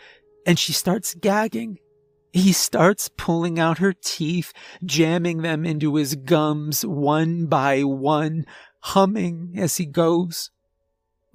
[0.46, 1.80] and she starts gagging.
[2.32, 8.46] He starts pulling out her teeth, jamming them into his gums one by one,
[8.82, 10.52] humming as he goes.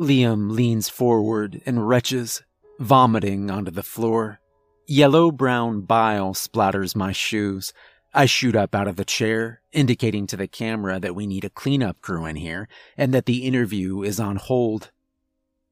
[0.01, 2.43] Liam leans forward and retches,
[2.79, 4.41] vomiting onto the floor.
[4.87, 7.75] Yellow brown bile splatters my shoes.
[8.15, 11.51] I shoot up out of the chair, indicating to the camera that we need a
[11.51, 14.91] cleanup crew in here and that the interview is on hold.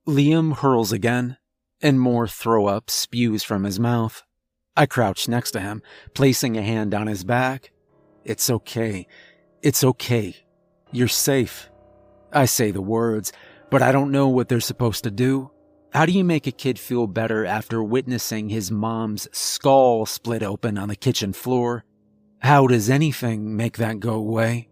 [0.06, 1.38] Liam hurls again,
[1.80, 4.24] and more throw up spews from his mouth.
[4.76, 5.80] I crouch next to him,
[6.12, 7.72] placing a hand on his back.
[8.26, 9.06] It's okay.
[9.62, 10.36] It's okay.
[10.92, 11.70] You're safe.
[12.30, 13.32] I say the words,
[13.70, 15.50] but I don't know what they're supposed to do.
[15.92, 20.76] How do you make a kid feel better after witnessing his mom's skull split open
[20.76, 21.84] on the kitchen floor?
[22.40, 24.68] How does anything make that go away?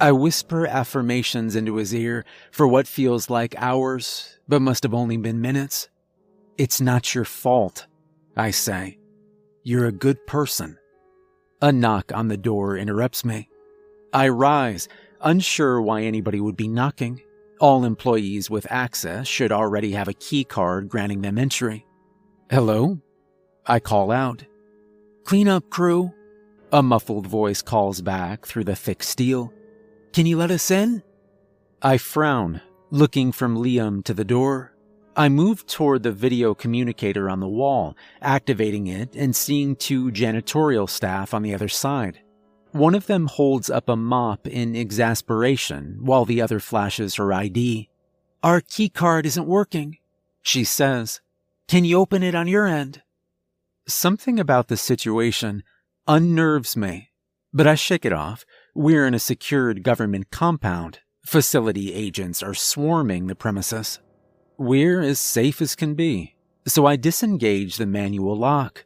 [0.00, 5.16] I whisper affirmations into his ear for what feels like hours, but must have only
[5.16, 5.88] been minutes.
[6.58, 7.86] It's not your fault,
[8.36, 8.98] I say.
[9.62, 10.78] You're a good person.
[11.62, 13.50] A knock on the door interrupts me.
[14.12, 14.88] I rise,
[15.20, 17.20] unsure why anybody would be knocking.
[17.60, 21.86] All employees with access should already have a key card granting them entry.
[22.50, 22.98] Hello?
[23.66, 24.44] I call out.
[25.24, 26.14] Cleanup crew.
[26.72, 29.52] A muffled voice calls back through the thick steel.
[30.14, 31.02] Can you let us in?
[31.82, 34.72] I frown, looking from Liam to the door.
[35.14, 40.88] I move toward the video communicator on the wall, activating it and seeing two janitorial
[40.88, 42.20] staff on the other side.
[42.72, 47.88] One of them holds up a mop in exasperation while the other flashes her ID.
[48.42, 49.98] Our keycard isn't working,
[50.40, 51.20] she says.
[51.66, 53.02] Can you open it on your end?
[53.86, 55.64] Something about the situation
[56.06, 57.10] unnerves me,
[57.52, 58.44] but I shake it off.
[58.74, 61.00] We're in a secured government compound.
[61.26, 63.98] Facility agents are swarming the premises.
[64.56, 68.84] We're as safe as can be, so I disengage the manual lock.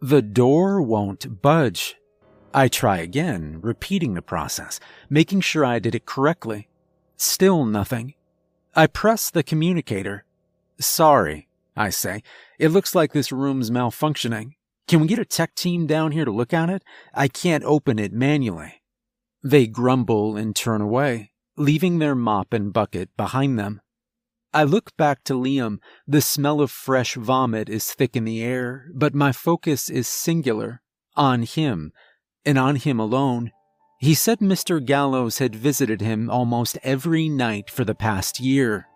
[0.00, 1.96] The door won't budge.
[2.56, 4.78] I try again, repeating the process,
[5.10, 6.68] making sure I did it correctly.
[7.16, 8.14] Still nothing.
[8.76, 10.24] I press the communicator.
[10.78, 12.22] Sorry, I say.
[12.60, 14.52] It looks like this room's malfunctioning.
[14.86, 16.84] Can we get a tech team down here to look at it?
[17.12, 18.82] I can't open it manually.
[19.42, 23.80] They grumble and turn away, leaving their mop and bucket behind them.
[24.52, 25.78] I look back to Liam.
[26.06, 30.82] The smell of fresh vomit is thick in the air, but my focus is singular
[31.16, 31.92] on him
[32.46, 33.50] and on him alone.
[33.98, 34.84] He said Mr.
[34.84, 38.86] Gallows had visited him almost every night for the past year.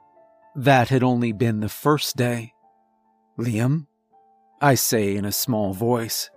[0.54, 2.52] That had only been the first day.
[3.38, 3.86] Liam?
[4.60, 6.30] I say in a small voice.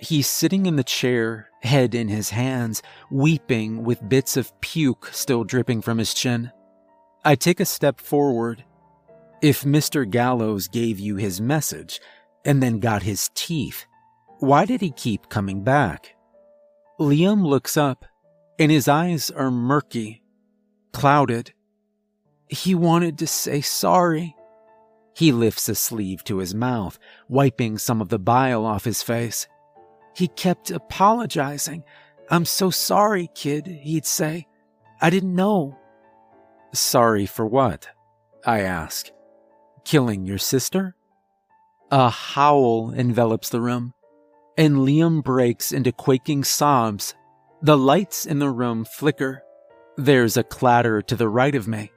[0.00, 5.44] He's sitting in the chair, head in his hands, weeping with bits of puke still
[5.44, 6.50] dripping from his chin.
[7.22, 8.64] I take a step forward.
[9.42, 10.08] If Mr.
[10.08, 12.00] Gallows gave you his message
[12.46, 13.84] and then got his teeth,
[14.38, 16.16] why did he keep coming back?
[17.00, 18.04] Liam looks up,
[18.58, 20.22] and his eyes are murky,
[20.92, 21.54] clouded.
[22.48, 24.36] He wanted to say sorry.
[25.14, 29.48] He lifts a sleeve to his mouth, wiping some of the bile off his face.
[30.14, 31.84] He kept apologizing.
[32.30, 34.46] I'm so sorry, kid, he'd say.
[35.00, 35.78] I didn't know.
[36.74, 37.88] Sorry for what?
[38.44, 39.10] I ask.
[39.86, 40.94] Killing your sister?
[41.90, 43.94] A howl envelops the room
[44.56, 47.14] and Liam breaks into quaking sobs.
[47.62, 49.42] The lights in the room flicker.
[49.96, 51.92] There's a clatter to the right of me,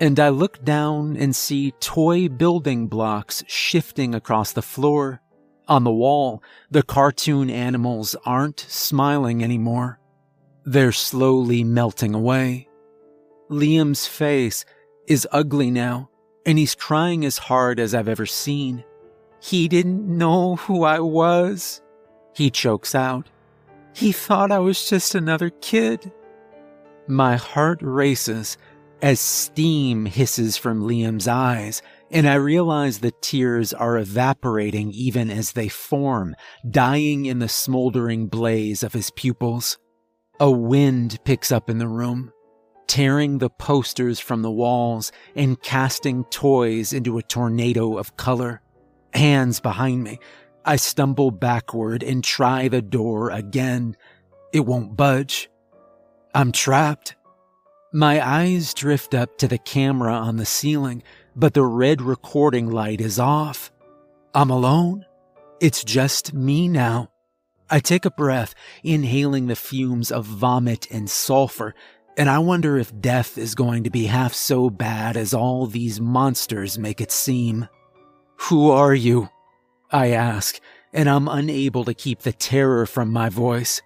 [0.00, 5.20] and I look down and see toy building blocks shifting across the floor.
[5.68, 10.00] On the wall, the cartoon animals aren't smiling anymore.
[10.64, 12.68] They're slowly melting away.
[13.50, 14.64] Liam's face
[15.06, 16.08] is ugly now,
[16.46, 18.84] and he's crying as hard as I've ever seen.
[19.40, 21.82] He didn't know who I was.
[22.34, 23.28] He chokes out.
[23.94, 26.10] He thought I was just another kid.
[27.06, 28.56] My heart races
[29.02, 35.52] as steam hisses from Liam's eyes, and I realize the tears are evaporating even as
[35.52, 36.36] they form,
[36.70, 39.76] dying in the smoldering blaze of his pupils.
[40.38, 42.32] A wind picks up in the room,
[42.86, 48.62] tearing the posters from the walls and casting toys into a tornado of color.
[49.14, 50.18] Hands behind me,
[50.64, 53.96] I stumble backward and try the door again.
[54.52, 55.50] It won't budge.
[56.34, 57.16] I'm trapped.
[57.92, 61.02] My eyes drift up to the camera on the ceiling,
[61.36, 63.70] but the red recording light is off.
[64.34, 65.04] I'm alone.
[65.60, 67.10] It's just me now.
[67.68, 71.74] I take a breath, inhaling the fumes of vomit and sulfur,
[72.16, 76.00] and I wonder if death is going to be half so bad as all these
[76.00, 77.68] monsters make it seem.
[78.48, 79.28] Who are you?
[79.92, 80.58] I ask,
[80.92, 83.82] and I'm unable to keep the terror from my voice.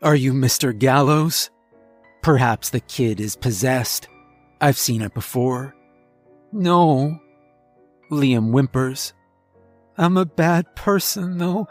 [0.00, 0.76] Are you Mr.
[0.76, 1.50] Gallows?
[2.22, 4.08] Perhaps the kid is possessed.
[4.60, 5.74] I've seen it before.
[6.52, 7.20] No.
[8.10, 9.12] Liam whimpers.
[9.98, 11.66] I'm a bad person, though.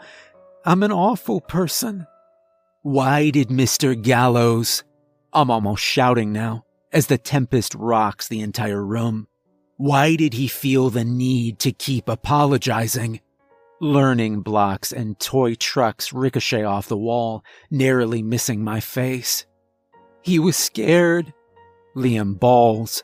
[0.64, 2.06] I'm an awful person.
[2.82, 4.00] Why did Mr.
[4.00, 4.84] Gallows?
[5.32, 9.28] I'm almost shouting now as the tempest rocks the entire room.
[9.78, 13.20] Why did he feel the need to keep apologizing?
[13.82, 19.44] Learning blocks and toy trucks ricochet off the wall, narrowly missing my face.
[20.22, 21.34] He was scared.
[21.96, 23.02] Liam bawls.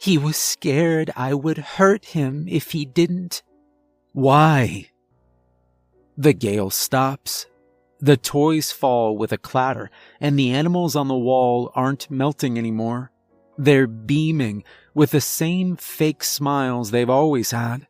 [0.00, 3.42] He was scared I would hurt him if he didn't.
[4.12, 4.88] Why?
[6.16, 7.44] The gale stops.
[8.00, 9.90] The toys fall with a clatter,
[10.22, 13.12] and the animals on the wall aren't melting anymore.
[13.58, 17.88] They're beaming with the same fake smiles they've always had.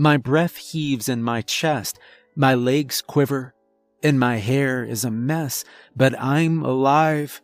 [0.00, 1.98] My breath heaves in my chest,
[2.34, 3.52] my legs quiver,
[4.02, 5.62] and my hair is a mess,
[5.94, 7.42] but I'm alive.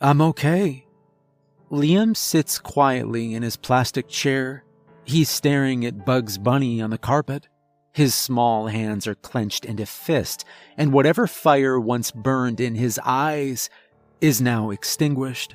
[0.00, 0.88] I'm okay.
[1.70, 4.64] Liam sits quietly in his plastic chair.
[5.04, 7.46] He's staring at Bugs Bunny on the carpet.
[7.92, 10.44] His small hands are clenched into fists,
[10.76, 13.70] and whatever fire once burned in his eyes
[14.20, 15.54] is now extinguished.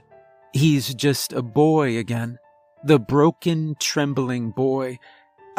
[0.53, 2.39] He's just a boy again.
[2.85, 4.99] The broken, trembling boy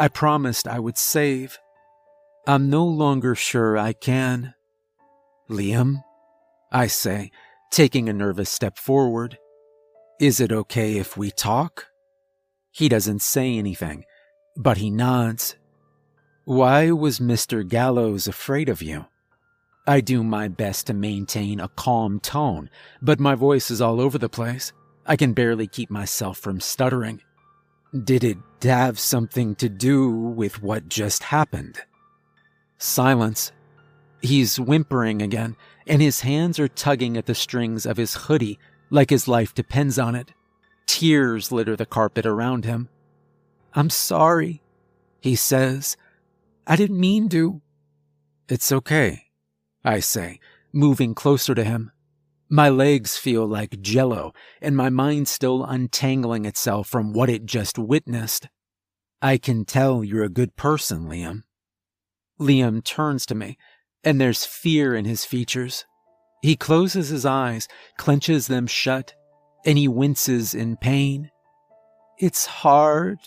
[0.01, 1.59] I promised I would save.
[2.47, 4.55] I'm no longer sure I can.
[5.47, 6.03] Liam,
[6.71, 7.29] I say,
[7.69, 9.37] taking a nervous step forward.
[10.19, 11.85] Is it okay if we talk?
[12.71, 14.05] He doesn't say anything,
[14.57, 15.55] but he nods.
[16.45, 17.63] Why was Mr.
[17.63, 19.05] Gallows afraid of you?
[19.85, 22.71] I do my best to maintain a calm tone,
[23.03, 24.73] but my voice is all over the place.
[25.05, 27.21] I can barely keep myself from stuttering.
[27.91, 31.81] Did it have something to do with what just happened?
[32.77, 33.51] Silence.
[34.21, 39.09] He's whimpering again, and his hands are tugging at the strings of his hoodie like
[39.09, 40.31] his life depends on it.
[40.85, 42.89] Tears litter the carpet around him.
[43.73, 44.61] I'm sorry,
[45.19, 45.97] he says,
[46.67, 47.61] I didn't mean to.
[48.47, 49.27] It's okay,
[49.83, 50.39] I say,
[50.71, 51.91] moving closer to him.
[52.53, 57.79] My legs feel like jello, and my mind still untangling itself from what it just
[57.79, 58.49] witnessed.
[59.21, 61.43] I can tell you're a good person, Liam.
[62.41, 63.57] Liam turns to me,
[64.03, 65.85] and there's fear in his features.
[66.41, 69.13] He closes his eyes, clenches them shut,
[69.65, 71.31] and he winces in pain.
[72.19, 73.19] It's hard,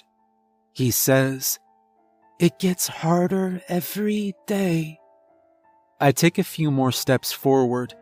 [0.75, 1.59] he says,
[2.39, 4.99] it gets harder every day.
[5.99, 7.95] I take a few more steps forward,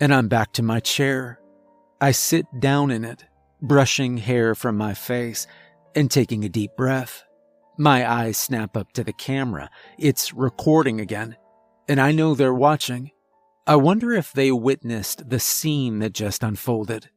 [0.00, 1.40] and I'm back to my chair.
[2.00, 3.24] I sit down in it,
[3.60, 5.46] brushing hair from my face
[5.94, 7.24] and taking a deep breath.
[7.76, 9.70] My eyes snap up to the camera.
[9.98, 11.36] It's recording again,
[11.88, 13.10] and I know they're watching.
[13.66, 17.10] I wonder if they witnessed the scene that just unfolded.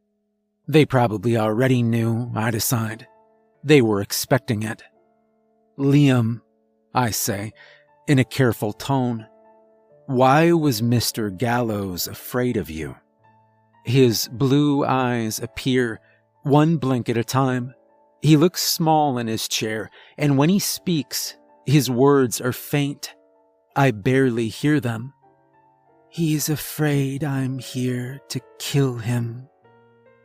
[0.67, 3.07] They probably already knew, I decide.
[3.63, 4.83] They were expecting it.
[5.77, 6.41] Liam
[6.93, 7.53] I say,
[8.07, 9.27] in a careful tone.
[10.11, 11.35] Why was Mr.
[11.35, 12.97] Gallows afraid of you?
[13.85, 16.01] His blue eyes appear,
[16.43, 17.73] one blink at a time.
[18.21, 23.15] He looks small in his chair, and when he speaks, his words are faint.
[23.73, 25.13] I barely hear them.
[26.09, 29.47] He's afraid I'm here to kill him.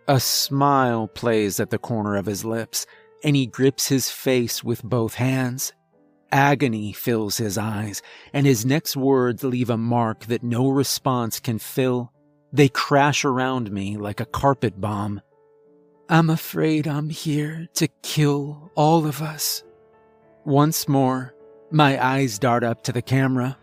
[0.08, 2.86] A smile plays at the corner of his lips,
[3.22, 5.74] and he grips his face with both hands.
[6.36, 11.58] Agony fills his eyes, and his next words leave a mark that no response can
[11.58, 12.12] fill.
[12.52, 15.22] They crash around me like a carpet bomb.
[16.10, 19.64] I'm afraid I'm here to kill all of us.
[20.44, 21.34] Once more,
[21.70, 23.56] my eyes dart up to the camera.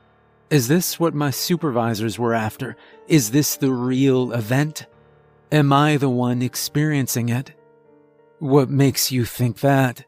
[0.49, 2.75] Is this what my supervisors were after?
[3.07, 4.87] Is this the real event?
[5.51, 7.53] Am I the one experiencing it?
[8.39, 10.05] What makes you think that?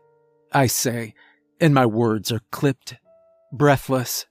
[0.51, 1.13] I say,
[1.59, 2.95] and my words are clipped,
[3.51, 4.25] breathless.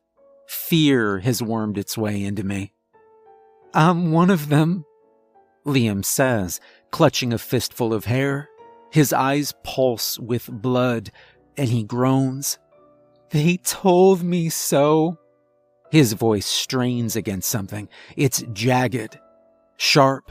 [0.46, 2.72] Fear has wormed its way into me.
[3.72, 4.84] I'm one of them,
[5.66, 6.60] Liam says,
[6.90, 8.48] clutching a fistful of hair.
[8.90, 11.10] His eyes pulse with blood,
[11.56, 12.58] and he groans.
[13.30, 15.18] They told me so.
[15.90, 17.88] His voice strains against something.
[18.16, 19.18] It's jagged,
[19.76, 20.30] sharp.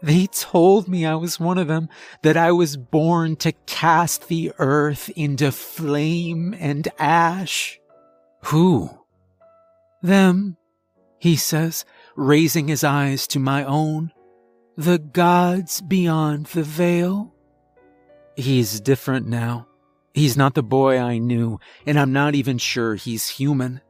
[0.00, 1.88] They told me I was one of them,
[2.22, 7.80] that I was born to cast the earth into flame and ash.
[8.44, 8.90] Who?
[10.00, 10.56] Them,
[11.18, 11.84] he says,
[12.14, 14.12] raising his eyes to my own.
[14.76, 17.34] The gods beyond the veil.
[18.36, 19.66] He's different now.
[20.14, 23.80] He's not the boy I knew, and I'm not even sure he's human.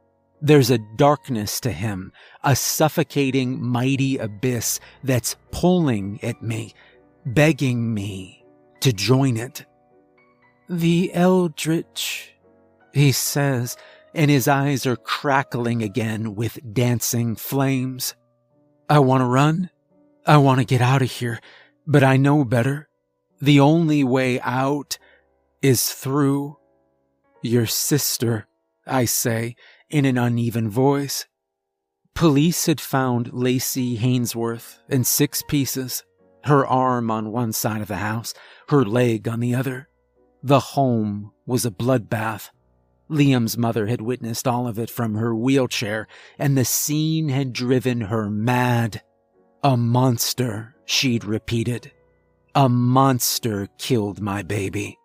[0.41, 2.13] There's a darkness to him,
[2.43, 6.73] a suffocating, mighty abyss that's pulling at me,
[7.25, 8.45] begging me
[8.79, 9.65] to join it.
[10.69, 12.35] The Eldritch,
[12.93, 13.75] he says,
[14.15, 18.15] and his eyes are crackling again with dancing flames.
[18.89, 19.69] I want to run.
[20.25, 21.39] I want to get out of here,
[21.85, 22.87] but I know better.
[23.41, 24.97] The only way out
[25.61, 26.57] is through
[27.41, 28.47] your sister,
[28.85, 29.55] I say
[29.89, 31.25] in an uneven voice.
[32.13, 36.03] Police had found Lacey Hainsworth in six pieces,
[36.45, 38.33] her arm on one side of the house,
[38.69, 39.87] her leg on the other.
[40.43, 42.49] The home was a bloodbath.
[43.09, 48.01] Liam's mother had witnessed all of it from her wheelchair, and the scene had driven
[48.01, 49.01] her mad.
[49.63, 51.91] A monster, she'd repeated.
[52.55, 54.97] A monster killed my baby.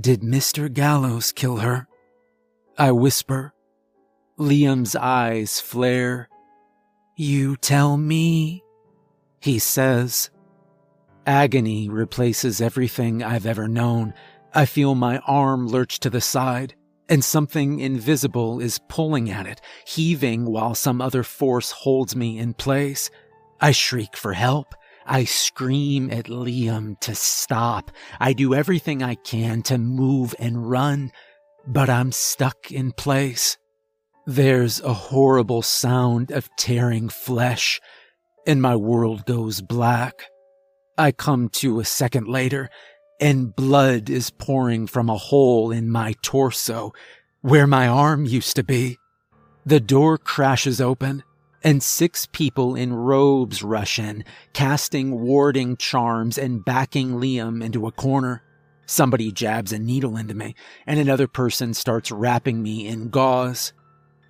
[0.00, 0.72] Did Mr.
[0.72, 1.88] Gallows kill her?
[2.78, 3.52] I whisper.
[4.38, 6.28] Liam's eyes flare.
[7.16, 8.62] You tell me,
[9.40, 10.30] he says.
[11.26, 14.14] Agony replaces everything I've ever known.
[14.54, 16.74] I feel my arm lurch to the side
[17.08, 22.54] and something invisible is pulling at it, heaving while some other force holds me in
[22.54, 23.10] place.
[23.60, 24.74] I shriek for help.
[25.06, 27.90] I scream at Liam to stop.
[28.20, 31.10] I do everything I can to move and run,
[31.66, 33.56] but I'm stuck in place.
[34.30, 37.80] There's a horrible sound of tearing flesh,
[38.46, 40.12] and my world goes black.
[40.98, 42.68] I come to a second later
[43.18, 46.92] and blood is pouring from a hole in my torso
[47.40, 48.98] where my arm used to be.
[49.64, 51.24] The door crashes open
[51.64, 57.92] and six people in robes rush in, casting warding charms and backing Liam into a
[57.92, 58.42] corner.
[58.84, 60.54] Somebody jabs a needle into me,
[60.86, 63.72] and another person starts wrapping me in gauze.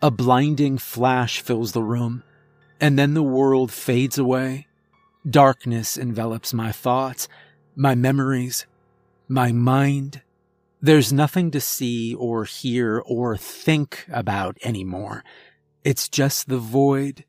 [0.01, 2.23] A blinding flash fills the room,
[2.81, 4.67] and then the world fades away.
[5.29, 7.29] Darkness envelops my thoughts,
[7.75, 8.67] my memories,
[9.29, 10.23] my mind,
[10.81, 15.25] there's nothing to see or hear or think about anymore.
[15.83, 17.25] It's just the void,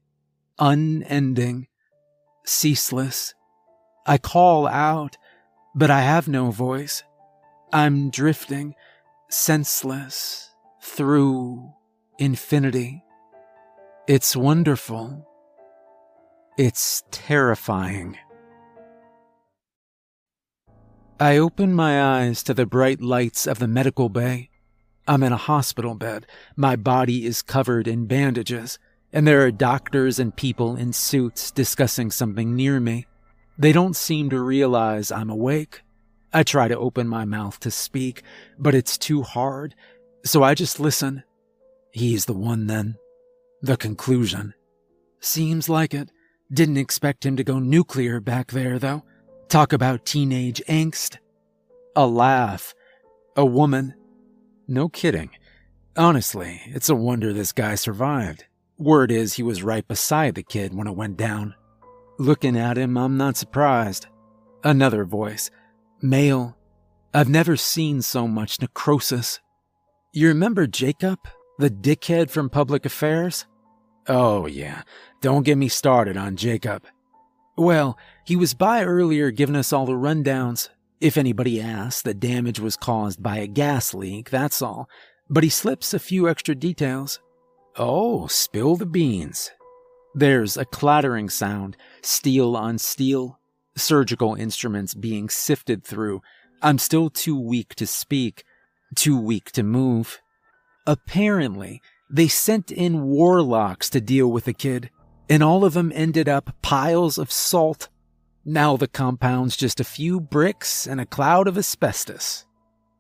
[0.60, 1.68] unending,
[2.46, 3.34] ceaseless.
[4.06, 5.18] I call out,
[5.74, 7.04] but I have no voice.
[7.74, 8.76] I'm drifting,
[9.30, 10.52] senseless,
[10.84, 11.74] through
[12.20, 13.02] infinity.
[14.06, 15.26] It's wonderful.
[16.58, 18.18] It's terrifying.
[21.18, 24.50] I open my eyes to the bright lights of the medical bay.
[25.08, 26.28] I'm in a hospital bed.
[26.58, 28.78] My body is covered in bandages,
[29.14, 33.08] and there are doctors and people in suits discussing something near me.
[33.58, 35.84] They don't seem to realize I'm awake.
[36.34, 38.24] I try to open my mouth to speak,
[38.58, 39.74] but it's too hard,
[40.26, 41.24] so I just listen.
[42.00, 42.96] He's the one then.
[43.62, 44.54] The conclusion.
[45.20, 46.10] Seems like it.
[46.50, 49.04] Didn't expect him to go nuclear back there, though.
[49.50, 51.18] Talk about teenage angst.
[51.98, 52.74] A laugh.
[53.36, 53.96] A woman.
[54.66, 55.32] No kidding.
[55.98, 58.46] Honestly, it's a wonder this guy survived.
[58.78, 61.54] Word is he was right beside the kid when it went down.
[62.18, 64.08] Looking at him, I'm not surprised.
[64.64, 65.52] Another voice.
[66.02, 66.56] Male.
[67.14, 69.42] I've never seen so much necrosis.
[70.14, 71.20] You remember Jacob,
[71.60, 73.46] the dickhead from public affairs?
[74.08, 74.82] Oh, yeah.
[75.22, 76.84] Don't get me started on Jacob.
[77.58, 80.70] Well, he was by earlier giving us all the rundowns.
[81.02, 84.90] If anybody asks, the damage was caused by a gas leak, that's all.
[85.30, 87.20] But he slips a few extra details.
[87.78, 89.52] Oh, spill the beans.
[90.16, 93.40] There's a clattering sound, steel on steel,
[93.76, 96.22] surgical instruments being sifted through.
[96.62, 98.44] I'm still too weak to speak,
[98.96, 100.20] too weak to move.
[100.90, 104.90] Apparently, they sent in warlocks to deal with the kid
[105.30, 107.88] and all of them ended up piles of salt.
[108.44, 112.48] Now the compound's just a few bricks and a cloud of asbestos.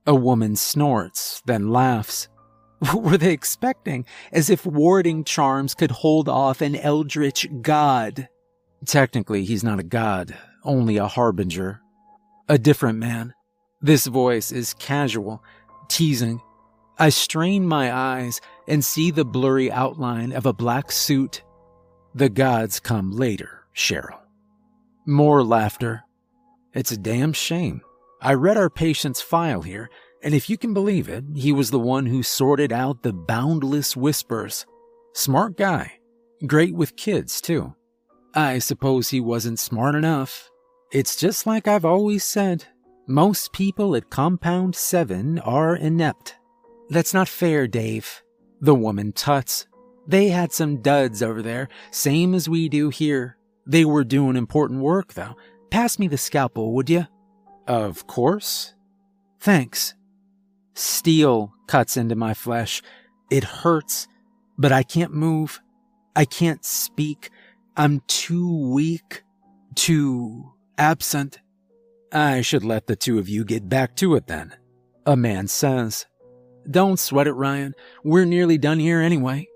[0.05, 2.29] A woman snorts, then laughs.
[2.77, 4.05] What were they expecting?
[4.31, 8.29] As if warding charms could hold off an eldritch god.
[8.85, 11.81] Technically, he's not a god, only a harbinger.
[12.47, 13.33] A different man.
[13.81, 15.43] This voice is casual,
[15.87, 16.41] teasing.
[16.99, 21.43] I strain my eyes and see the blurry outline of a black suit
[22.15, 24.19] the gods come later, Cheryl.
[25.05, 26.03] More laughter.
[26.73, 27.81] It's a damn shame.
[28.19, 29.89] I read our patient's file here,
[30.23, 33.95] and if you can believe it, he was the one who sorted out the boundless
[33.95, 34.65] whispers.
[35.13, 35.99] Smart guy.
[36.47, 37.75] Great with kids, too.
[38.33, 40.49] I suppose he wasn't smart enough.
[40.91, 42.65] It's just like I've always said.
[43.07, 46.38] Most people at Compound 7 are inept.
[46.89, 48.23] That's not fair, Dave.
[48.61, 49.67] The woman tuts.
[50.07, 53.37] They had some duds over there, same as we do here.
[53.67, 55.35] They were doing important work, though.
[55.69, 57.05] Pass me the scalpel, would you?
[57.67, 58.73] Of course.
[59.39, 59.93] Thanks.
[60.73, 62.81] Steel cuts into my flesh.
[63.29, 64.07] It hurts,
[64.57, 65.61] but I can't move.
[66.15, 67.29] I can't speak.
[67.77, 69.23] I'm too weak,
[69.75, 71.39] too absent.
[72.11, 74.55] I should let the two of you get back to it then,
[75.05, 76.07] a man says.
[76.69, 77.73] Don't sweat it, Ryan.
[78.03, 79.47] We're nearly done here anyway.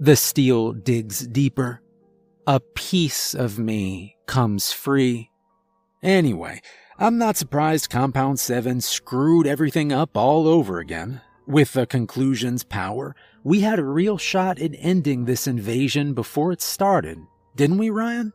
[0.00, 1.80] The steel digs deeper.
[2.46, 5.30] A piece of me comes free.
[6.02, 6.62] Anyway,
[6.98, 11.20] I'm not surprised Compound 7 screwed everything up all over again.
[11.46, 16.62] With the conclusion's power, we had a real shot at ending this invasion before it
[16.62, 17.18] started,
[17.56, 18.32] didn't we, Ryan?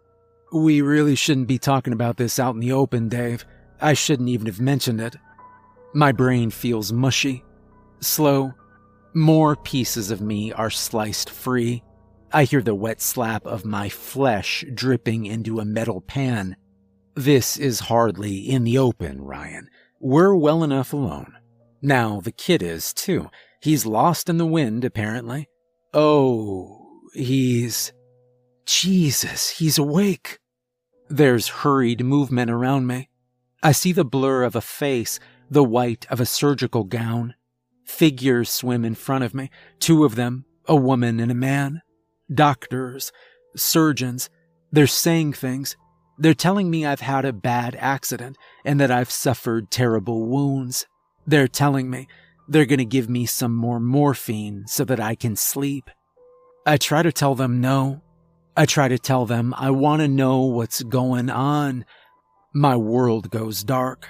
[0.53, 3.45] We really shouldn't be talking about this out in the open, Dave.
[3.81, 5.15] I shouldn't even have mentioned it.
[5.93, 7.43] My brain feels mushy,
[8.05, 8.53] slow.
[9.13, 11.83] More pieces of me are sliced free.
[12.31, 16.57] I hear the wet slap of my flesh dripping into a metal pan.
[17.15, 19.69] This is hardly in the open, Ryan.
[20.01, 21.33] We're well enough alone.
[21.81, 23.29] Now the kid is, too.
[23.61, 25.47] He's lost in the wind, apparently.
[25.93, 27.93] Oh, he's.
[28.65, 30.39] Jesus, he's awake.
[31.07, 33.09] There's hurried movement around me.
[33.63, 37.35] I see the blur of a face, the white of a surgical gown.
[37.85, 41.81] Figures swim in front of me, two of them, a woman and a man.
[42.33, 43.11] Doctors,
[43.55, 44.29] surgeons,
[44.71, 45.77] they're saying things.
[46.17, 50.87] They're telling me I've had a bad accident and that I've suffered terrible wounds.
[51.27, 52.07] They're telling me
[52.47, 55.89] they're going to give me some more morphine so that I can sleep.
[56.65, 58.01] I try to tell them no,
[58.57, 61.85] I try to tell them I want to know what's going on.
[62.53, 64.09] My world goes dark.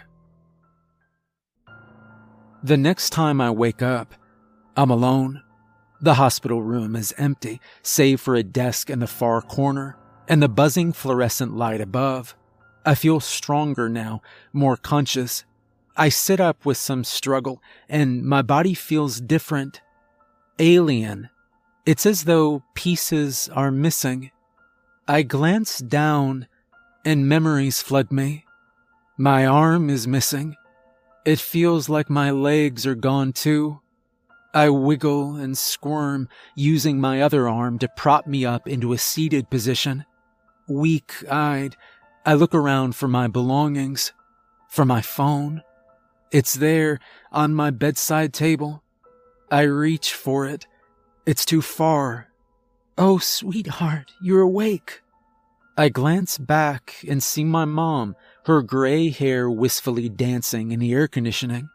[2.66, 4.16] The next time I wake up,
[4.76, 5.44] I'm alone.
[6.02, 10.50] The hospital room is empty, save for a desk in the far corner and the
[10.50, 12.36] buzzing fluorescent light above.
[12.84, 15.46] I feel stronger now, more conscious.
[15.96, 19.82] I sit up with some struggle, and my body feels different.
[20.58, 21.30] Alien.
[21.86, 24.32] It's as though pieces are missing.
[25.08, 26.48] I glance down
[27.06, 28.44] and memories flood me.
[29.20, 30.56] My arm is missing.
[31.26, 33.82] It feels like my legs are gone too.
[34.54, 39.50] I wiggle and squirm, using my other arm to prop me up into a seated
[39.50, 40.06] position.
[40.70, 41.76] Weak eyed,
[42.26, 44.14] I look around for my belongings,
[44.70, 45.62] for my phone.
[46.32, 47.00] It's there
[47.32, 48.84] on my bedside table.
[49.52, 50.68] I reach for it.
[51.26, 52.30] It's too far
[52.98, 55.02] Oh, sweetheart, you're awake.
[55.78, 58.16] I glance back and see my mom,
[58.46, 61.68] her gray hair wistfully dancing in the air conditioning.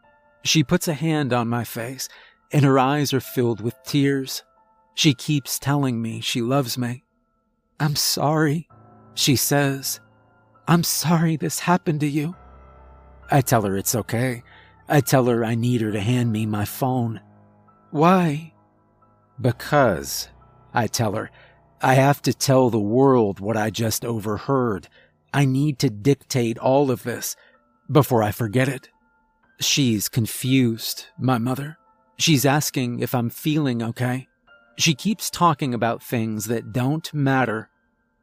[0.44, 2.08] She puts a hand on my face,
[2.52, 4.44] and her eyes are filled with tears.
[4.94, 7.04] She keeps telling me she loves me.
[7.80, 8.68] I'm sorry,
[9.14, 10.00] she says.
[10.68, 12.36] I'm sorry this happened to you.
[13.30, 14.42] I tell her it's okay.
[14.88, 17.20] I tell her I need her to hand me my phone.
[17.90, 18.52] Why?
[19.40, 20.28] Because
[20.72, 21.30] I tell her.
[21.82, 24.88] I have to tell the world what I just overheard.
[25.33, 27.37] I need to dictate all of this
[27.91, 28.89] before I forget it.
[29.61, 31.76] She's confused, my mother.
[32.18, 34.28] She's asking if I'm feeling okay.
[34.76, 37.68] She keeps talking about things that don't matter.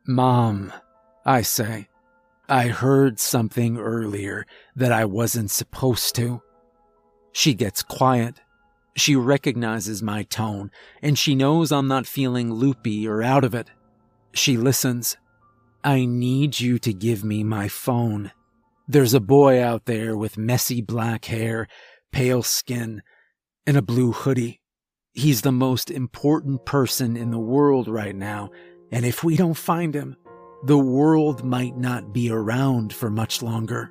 [0.07, 0.73] Mom,
[1.25, 1.87] I say,
[2.49, 4.45] I heard something earlier
[4.75, 6.41] that I wasn't supposed to.
[7.33, 8.41] She gets quiet.
[8.95, 13.69] She recognizes my tone, and she knows I'm not feeling loopy or out of it.
[14.33, 15.17] She listens.
[15.87, 18.31] I need you to give me my phone.
[18.89, 21.69] There's a boy out there with messy black hair,
[22.11, 23.01] pale skin,
[23.65, 24.59] and a blue hoodie.
[25.13, 28.49] He's the most important person in the world right now,
[28.91, 30.17] and if we don't find him,
[30.65, 33.89] the world might not be around for much longer.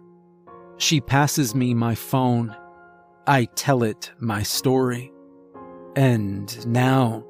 [0.76, 2.54] She passes me my phone
[3.26, 5.10] I tell it my story.
[5.96, 7.24] And now,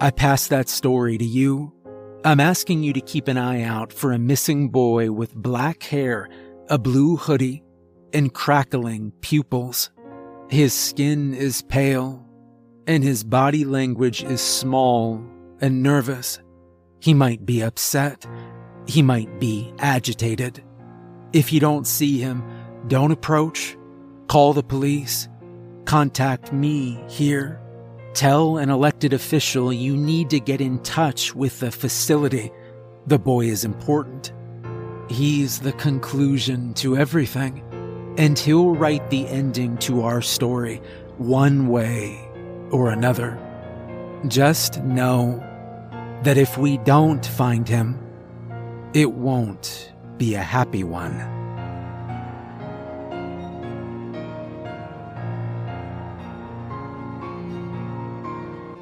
[0.00, 1.74] I pass that story to you.
[2.24, 6.28] I'm asking you to keep an eye out for a missing boy with black hair,
[6.68, 7.62] a blue hoodie,
[8.12, 9.90] and crackling pupils.
[10.50, 12.26] His skin is pale,
[12.88, 15.22] and his body language is small
[15.60, 16.40] and nervous.
[17.00, 18.26] He might be upset.
[18.88, 20.64] He might be agitated.
[21.32, 22.42] If you don't see him,
[22.88, 23.76] don't approach.
[24.26, 25.28] Call the police.
[25.84, 27.60] Contact me here.
[28.18, 32.50] Tell an elected official you need to get in touch with the facility.
[33.06, 34.32] The boy is important.
[35.08, 37.62] He's the conclusion to everything,
[38.18, 40.82] and he'll write the ending to our story
[41.18, 42.18] one way
[42.72, 43.38] or another.
[44.26, 45.38] Just know
[46.24, 48.00] that if we don't find him,
[48.94, 51.37] it won't be a happy one.